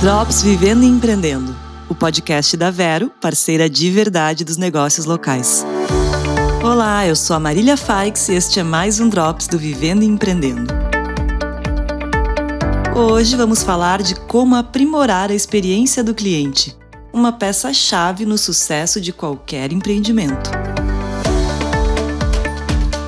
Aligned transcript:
Drops 0.00 0.42
Vivendo 0.42 0.84
e 0.84 0.86
Empreendendo, 0.86 1.56
o 1.88 1.94
podcast 1.94 2.56
da 2.56 2.70
Vero, 2.70 3.10
parceira 3.20 3.68
de 3.68 3.90
verdade 3.90 4.44
dos 4.44 4.56
negócios 4.56 5.06
locais. 5.06 5.66
Olá, 6.62 7.04
eu 7.04 7.16
sou 7.16 7.34
a 7.34 7.40
Marília 7.40 7.76
Faix 7.76 8.28
e 8.28 8.34
este 8.34 8.60
é 8.60 8.62
mais 8.62 9.00
um 9.00 9.08
Drops 9.08 9.48
do 9.48 9.58
Vivendo 9.58 10.04
e 10.04 10.06
Empreendendo. 10.06 10.72
Hoje 12.94 13.34
vamos 13.34 13.64
falar 13.64 14.00
de 14.00 14.14
como 14.14 14.54
aprimorar 14.54 15.32
a 15.32 15.34
experiência 15.34 16.04
do 16.04 16.14
cliente, 16.14 16.76
uma 17.12 17.32
peça-chave 17.32 18.24
no 18.24 18.38
sucesso 18.38 19.00
de 19.00 19.12
qualquer 19.12 19.72
empreendimento. 19.72 20.48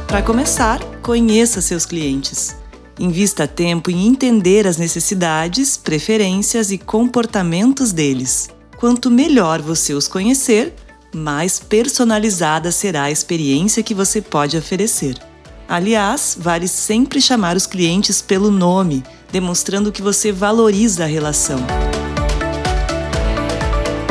Para 0.09 0.23
começar, 0.23 0.81
conheça 1.03 1.61
seus 1.61 1.87
clientes. 1.87 2.60
Invista 3.01 3.49
tempo 3.49 3.91
em 3.91 4.07
entender 4.07 4.67
as 4.67 4.77
necessidades, 4.77 5.75
preferências 5.75 6.71
e 6.71 6.77
comportamentos 6.77 7.93
deles. 7.93 8.51
Quanto 8.77 9.11
melhor 9.11 9.63
você 9.63 9.95
os 9.95 10.07
conhecer, 10.07 10.75
mais 11.15 11.59
personalizada 11.59 12.71
será 12.71 13.05
a 13.05 13.11
experiência 13.11 13.83
que 13.83 13.95
você 13.95 14.21
pode 14.21 14.55
oferecer. 14.55 15.17
Aliás, 15.67 16.37
vale 16.39 16.69
sempre 16.69 17.23
chamar 17.23 17.57
os 17.57 17.65
clientes 17.67 18.21
pelo 18.21 18.51
nome, 18.51 19.03
demonstrando 19.33 19.91
que 19.91 20.03
você 20.03 20.31
valoriza 20.31 21.05
a 21.05 21.07
relação. 21.07 21.61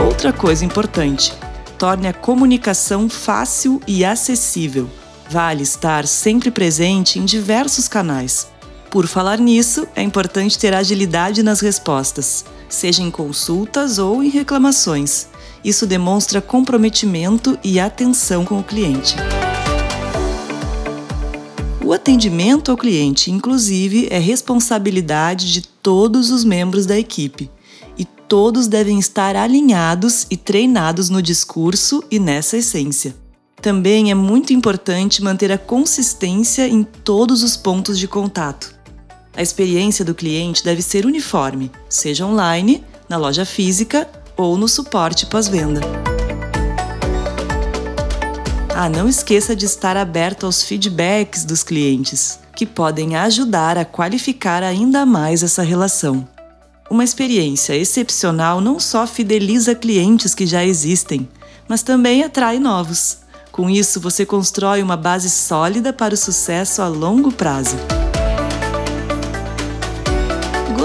Outra 0.03 0.33
coisa 0.33 0.65
importante: 0.65 1.31
torne 1.77 2.07
a 2.07 2.13
comunicação 2.13 3.07
fácil 3.07 3.79
e 3.85 4.03
acessível. 4.03 4.89
Vale 5.29 5.61
estar 5.61 6.07
sempre 6.07 6.49
presente 6.49 7.19
em 7.19 7.25
diversos 7.25 7.87
canais 7.87 8.47
por 8.89 9.05
falar 9.07 9.39
nisso, 9.39 9.87
é 9.95 10.01
importante 10.01 10.57
ter 10.57 10.73
agilidade 10.73 11.43
nas 11.43 11.59
respostas, 11.59 12.43
seja 12.67 13.03
em 13.03 13.11
consultas 13.11 13.99
ou 13.99 14.23
em 14.23 14.29
reclamações. 14.29 15.27
Isso 15.63 15.85
demonstra 15.85 16.41
comprometimento 16.41 17.57
e 17.63 17.79
atenção 17.79 18.43
com 18.43 18.59
o 18.59 18.63
cliente. 18.63 19.15
O 21.83 21.93
atendimento 21.93 22.71
ao 22.71 22.77
cliente, 22.77 23.31
inclusive, 23.31 24.07
é 24.09 24.19
responsabilidade 24.19 25.51
de 25.51 25.61
todos 25.61 26.31
os 26.31 26.43
membros 26.43 26.85
da 26.85 26.97
equipe 26.97 27.49
e 27.97 28.05
todos 28.05 28.67
devem 28.67 28.97
estar 28.97 29.35
alinhados 29.35 30.25
e 30.31 30.37
treinados 30.37 31.09
no 31.09 31.21
discurso 31.21 32.03
e 32.09 32.19
nessa 32.19 32.57
essência. 32.57 33.15
Também 33.61 34.09
é 34.09 34.15
muito 34.15 34.53
importante 34.53 35.21
manter 35.21 35.51
a 35.51 35.57
consistência 35.57 36.67
em 36.67 36.83
todos 36.83 37.43
os 37.43 37.57
pontos 37.57 37.99
de 37.99 38.07
contato. 38.07 38.78
A 39.39 39.41
experiência 39.41 40.03
do 40.03 40.13
cliente 40.13 40.61
deve 40.65 40.81
ser 40.81 41.05
uniforme, 41.05 41.71
seja 41.87 42.25
online, 42.25 42.83
na 43.07 43.15
loja 43.15 43.45
física 43.45 44.05
ou 44.35 44.57
no 44.57 44.67
suporte 44.67 45.25
pós-venda. 45.27 45.79
Ah, 48.75 48.89
não 48.89 49.07
esqueça 49.07 49.55
de 49.55 49.65
estar 49.65 49.95
aberto 49.95 50.45
aos 50.45 50.61
feedbacks 50.61 51.45
dos 51.45 51.63
clientes, 51.63 52.37
que 52.53 52.65
podem 52.65 53.15
ajudar 53.15 53.77
a 53.77 53.85
qualificar 53.85 54.61
ainda 54.61 55.05
mais 55.05 55.41
essa 55.41 55.63
relação. 55.63 56.27
Uma 56.91 57.05
experiência 57.05 57.73
excepcional 57.77 58.59
não 58.59 58.77
só 58.77 59.07
fideliza 59.07 59.73
clientes 59.73 60.35
que 60.35 60.45
já 60.45 60.65
existem, 60.65 61.29
mas 61.65 61.81
também 61.81 62.25
atrai 62.25 62.59
novos. 62.59 63.19
Com 63.53 63.69
isso, 63.69 64.01
você 64.01 64.25
constrói 64.25 64.83
uma 64.83 64.97
base 64.97 65.29
sólida 65.29 65.93
para 65.93 66.13
o 66.13 66.17
sucesso 66.17 66.81
a 66.81 66.89
longo 66.89 67.31
prazo. 67.31 67.77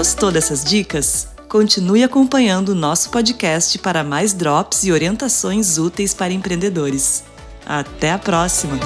Gostou 0.05 0.31
dessas 0.31 0.63
dicas? 0.63 1.27
Continue 1.49 2.03
acompanhando 2.03 2.69
o 2.69 2.75
nosso 2.75 3.09
podcast 3.09 3.79
para 3.79 4.03
mais 4.03 4.33
drops 4.33 4.83
e 4.83 4.91
orientações 4.91 5.79
úteis 5.79 6.13
para 6.13 6.31
empreendedores. 6.31 7.23
Até 7.65 8.11
a 8.11 8.19
próxima! 8.19 8.77